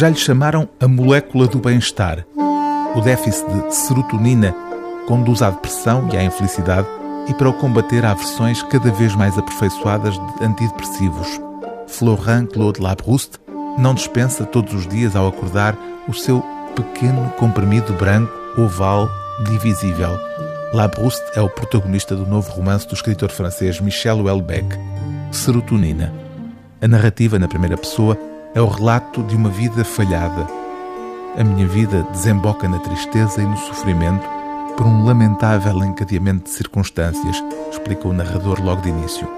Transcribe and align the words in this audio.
Já 0.00 0.08
lhe 0.08 0.16
chamaram 0.16 0.66
a 0.80 0.88
molécula 0.88 1.46
do 1.46 1.58
bem-estar. 1.58 2.24
O 2.96 3.02
déficit 3.02 3.44
de 3.52 3.74
serotonina 3.74 4.56
conduz 5.06 5.42
à 5.42 5.50
depressão 5.50 6.08
e 6.10 6.16
à 6.16 6.24
infelicidade 6.24 6.88
e 7.28 7.34
para 7.34 7.50
o 7.50 7.52
combater 7.52 8.02
há 8.06 8.14
versões 8.14 8.62
cada 8.62 8.90
vez 8.92 9.14
mais 9.14 9.36
aperfeiçoadas 9.36 10.14
de 10.14 10.42
antidepressivos. 10.42 11.38
Florent 11.86 12.46
Claude 12.46 12.80
Labrouste 12.80 13.38
não 13.76 13.92
dispensa 13.92 14.46
todos 14.46 14.72
os 14.72 14.86
dias 14.86 15.14
ao 15.14 15.28
acordar 15.28 15.76
o 16.08 16.14
seu 16.14 16.42
pequeno 16.74 17.28
comprimido 17.36 17.92
branco, 17.92 18.32
oval, 18.56 19.06
divisível. 19.44 20.18
Labrouste 20.72 21.26
é 21.34 21.42
o 21.42 21.50
protagonista 21.50 22.16
do 22.16 22.24
novo 22.24 22.50
romance 22.52 22.88
do 22.88 22.94
escritor 22.94 23.30
francês 23.30 23.78
Michel 23.78 24.20
Houellebecq, 24.20 24.78
Serotonina. 25.30 26.10
A 26.80 26.88
narrativa, 26.88 27.38
na 27.38 27.46
primeira 27.46 27.76
pessoa, 27.76 28.18
é 28.54 28.60
o 28.60 28.66
relato 28.66 29.22
de 29.22 29.36
uma 29.36 29.48
vida 29.48 29.84
falhada. 29.84 30.46
A 31.38 31.44
minha 31.44 31.66
vida 31.66 32.02
desemboca 32.10 32.68
na 32.68 32.78
tristeza 32.78 33.40
e 33.40 33.46
no 33.46 33.56
sofrimento 33.56 34.26
por 34.76 34.86
um 34.86 35.04
lamentável 35.04 35.84
encadeamento 35.84 36.44
de 36.44 36.50
circunstâncias, 36.50 37.42
explica 37.70 38.08
o 38.08 38.12
narrador 38.12 38.62
logo 38.62 38.80
de 38.82 38.88
início. 38.88 39.28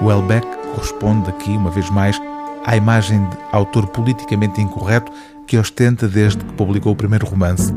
O 0.00 0.06
Houellebecq 0.06 0.46
corresponde 0.74 1.28
aqui, 1.28 1.50
uma 1.50 1.70
vez 1.70 1.90
mais, 1.90 2.20
à 2.64 2.76
imagem 2.76 3.22
de 3.28 3.36
autor 3.52 3.86
politicamente 3.88 4.60
incorreto 4.60 5.12
que 5.46 5.58
ostenta 5.58 6.08
desde 6.08 6.42
que 6.42 6.54
publicou 6.54 6.92
o 6.92 6.96
primeiro 6.96 7.26
romance, 7.26 7.72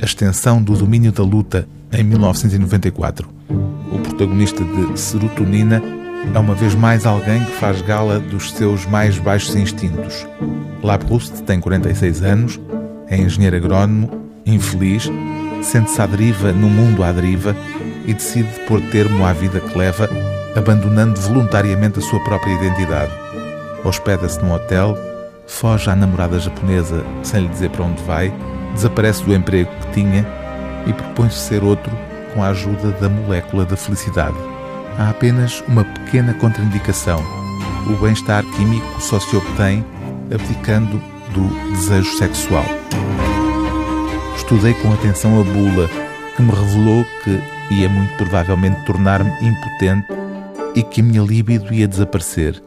A 0.00 0.04
Extensão 0.04 0.60
do 0.60 0.76
Domínio 0.76 1.12
da 1.12 1.22
Luta, 1.22 1.68
em 1.92 2.02
1994. 2.02 3.28
O 3.92 3.98
protagonista 4.00 4.64
de 4.64 4.98
Serotonina 4.98 5.80
é 6.34 6.38
uma 6.38 6.54
vez 6.54 6.74
mais 6.74 7.04
alguém 7.04 7.44
que 7.44 7.52
faz 7.52 7.82
gala 7.82 8.18
dos 8.18 8.52
seus 8.52 8.86
mais 8.86 9.18
baixos 9.18 9.54
instintos. 9.54 10.26
Labrouste 10.82 11.42
tem 11.42 11.60
46 11.60 12.22
anos, 12.22 12.60
é 13.08 13.16
engenheiro 13.16 13.56
agrónomo, 13.56 14.10
infeliz, 14.46 15.10
sente-se 15.62 16.00
à 16.00 16.06
deriva 16.06 16.52
no 16.52 16.68
mundo 16.68 17.04
à 17.04 17.12
deriva 17.12 17.54
e 18.06 18.14
decide 18.14 18.48
pôr 18.66 18.80
termo 18.90 19.24
à 19.24 19.32
vida 19.32 19.60
que 19.60 19.76
leva, 19.76 20.08
abandonando 20.56 21.20
voluntariamente 21.20 21.98
a 21.98 22.02
sua 22.02 22.20
própria 22.24 22.52
identidade. 22.52 23.12
Hospeda-se 23.84 24.40
num 24.42 24.52
hotel, 24.52 24.96
foge 25.46 25.90
à 25.90 25.96
namorada 25.96 26.38
japonesa 26.38 27.04
sem 27.22 27.42
lhe 27.42 27.48
dizer 27.48 27.70
para 27.70 27.84
onde 27.84 28.02
vai, 28.04 28.32
desaparece 28.74 29.22
do 29.24 29.34
emprego 29.34 29.70
que 29.80 29.92
tinha 29.92 30.26
e 30.86 30.92
propõe-se 30.92 31.38
ser 31.38 31.62
outro 31.62 31.92
com 32.34 32.42
a 32.42 32.48
ajuda 32.48 32.90
da 32.92 33.08
molécula 33.08 33.64
da 33.64 33.76
felicidade. 33.76 34.51
Há 34.98 35.10
apenas 35.10 35.62
uma 35.68 35.84
pequena 35.84 36.34
contraindicação. 36.34 37.22
O 37.86 37.96
bem-estar 38.02 38.44
químico 38.56 39.00
só 39.00 39.18
se 39.18 39.36
obtém 39.36 39.84
abdicando 40.32 41.00
do 41.32 41.70
desejo 41.72 42.16
sexual. 42.16 42.64
Estudei 44.36 44.74
com 44.74 44.92
atenção 44.92 45.40
a 45.40 45.44
bula, 45.44 45.88
que 46.36 46.42
me 46.42 46.50
revelou 46.50 47.04
que 47.24 47.40
ia 47.74 47.88
muito 47.88 48.14
provavelmente 48.16 48.84
tornar-me 48.84 49.30
impotente 49.40 50.06
e 50.74 50.82
que 50.82 51.00
a 51.00 51.04
minha 51.04 51.22
libido 51.22 51.72
ia 51.72 51.88
desaparecer. 51.88 52.62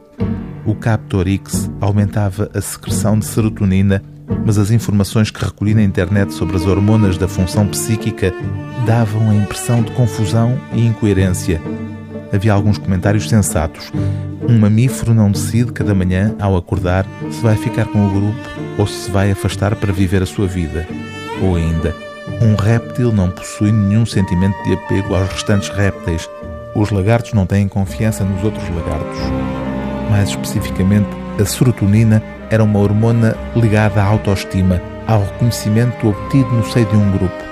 O 0.65 0.73
Captorix 0.73 1.69
aumentava 1.79 2.49
a 2.53 2.61
secreção 2.61 3.19
de 3.19 3.25
serotonina, 3.25 4.01
mas 4.45 4.57
as 4.57 4.71
informações 4.71 5.29
que 5.29 5.43
recolhi 5.43 5.75
na 5.75 5.83
internet 5.83 6.33
sobre 6.33 6.55
as 6.55 6.65
hormonas 6.65 7.17
da 7.17 7.27
função 7.27 7.67
psíquica 7.67 8.33
davam 8.85 9.29
a 9.29 9.35
impressão 9.35 9.83
de 9.83 9.91
confusão 9.91 10.59
e 10.73 10.85
incoerência. 10.85 11.61
Havia 12.35 12.51
alguns 12.51 12.77
comentários 12.77 13.29
sensatos. 13.29 13.93
Um 14.45 14.59
mamífero 14.59 15.13
não 15.13 15.31
decide 15.31 15.71
cada 15.71 15.95
manhã, 15.95 16.35
ao 16.37 16.57
acordar, 16.57 17.05
se 17.31 17.39
vai 17.39 17.55
ficar 17.55 17.85
com 17.85 18.05
o 18.05 18.09
grupo 18.09 18.49
ou 18.77 18.85
se 18.85 19.09
vai 19.09 19.31
afastar 19.31 19.73
para 19.73 19.93
viver 19.93 20.21
a 20.21 20.25
sua 20.25 20.45
vida. 20.45 20.85
Ou 21.41 21.55
ainda, 21.55 21.95
um 22.41 22.55
réptil 22.55 23.13
não 23.13 23.31
possui 23.31 23.71
nenhum 23.71 24.05
sentimento 24.05 24.61
de 24.65 24.73
apego 24.73 25.15
aos 25.15 25.29
restantes 25.29 25.69
répteis. 25.69 26.29
Os 26.75 26.91
lagartos 26.91 27.31
não 27.31 27.45
têm 27.45 27.69
confiança 27.69 28.25
nos 28.25 28.43
outros 28.43 28.67
lagartos. 28.67 29.19
Mais 30.09 30.27
especificamente, 30.27 31.07
a 31.39 31.45
serotonina 31.45 32.21
era 32.49 32.65
uma 32.65 32.79
hormona 32.79 33.33
ligada 33.55 34.03
à 34.03 34.05
autoestima, 34.05 34.81
ao 35.07 35.21
reconhecimento 35.21 36.09
obtido 36.09 36.49
no 36.49 36.69
seio 36.69 36.85
de 36.87 36.97
um 36.97 37.11
grupo. 37.11 37.45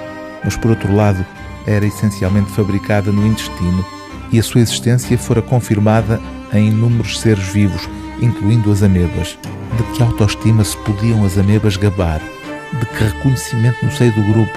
Mas, 0.43 0.57
por 0.57 0.71
outro 0.71 0.93
lado, 0.93 1.25
era 1.65 1.85
essencialmente 1.85 2.51
fabricada 2.51 3.13
no 3.13 3.25
intestino 3.25 4.02
e 4.33 4.39
a 4.39 4.43
sua 4.43 4.59
existência 4.59 5.17
fora 5.17 5.41
confirmada 5.41 6.19
em 6.51 6.67
inúmeros 6.67 7.21
seres 7.21 7.47
vivos, 7.47 7.87
incluindo 8.21 8.69
as 8.69 8.83
amebas. 8.83 9.37
De 9.77 9.83
que 9.95 10.03
autoestima 10.03 10.63
se 10.65 10.75
podiam 10.79 11.23
as 11.23 11.37
amebas 11.37 11.77
gabar? 11.77 12.21
de 12.79 12.85
que 12.85 13.03
reconhecimento 13.03 13.85
no 13.85 13.91
seio 13.91 14.11
do 14.13 14.23
grupo. 14.23 14.51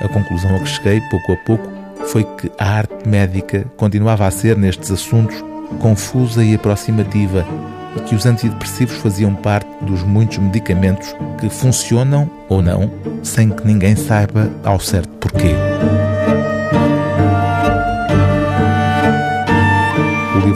A 0.00 0.08
conclusão 0.08 0.54
a 0.56 0.58
que 0.58 0.68
cheguei, 0.68 1.00
pouco 1.02 1.32
a 1.32 1.36
pouco, 1.36 1.68
foi 2.06 2.24
que 2.24 2.50
a 2.58 2.68
arte 2.68 3.08
médica 3.08 3.64
continuava 3.76 4.26
a 4.26 4.30
ser, 4.30 4.56
nestes 4.56 4.90
assuntos, 4.90 5.36
confusa 5.78 6.44
e 6.44 6.54
aproximativa 6.54 7.46
e 7.96 8.00
que 8.00 8.14
os 8.14 8.26
antidepressivos 8.26 8.96
faziam 8.96 9.34
parte 9.34 9.68
dos 9.82 10.02
muitos 10.02 10.38
medicamentos 10.38 11.14
que 11.38 11.48
funcionam 11.48 12.28
ou 12.48 12.60
não 12.60 12.90
sem 13.22 13.50
que 13.50 13.66
ninguém 13.66 13.94
saiba 13.94 14.50
ao 14.64 14.80
certo 14.80 15.10
porquê. 15.18 15.54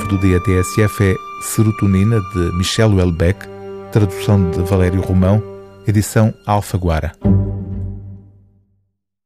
Livro 0.06 0.18
do 0.18 0.18
dia 0.18 0.40
TSF 0.40 1.02
é 1.02 1.16
Serotonina, 1.42 2.20
de 2.20 2.52
Michel 2.56 2.90
Houellebecq, 2.92 3.48
tradução 3.90 4.50
de 4.50 4.60
Valério 4.60 5.00
Romão, 5.00 5.42
edição 5.86 6.32
Alfaguara. 6.46 7.12